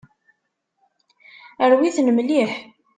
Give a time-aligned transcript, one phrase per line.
[1.71, 2.51] Rwi-ten mliḥ.